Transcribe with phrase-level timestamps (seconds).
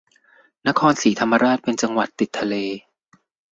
[0.67, 2.55] นครศรีธรรมราชเป็นจังหวัดติดทะเล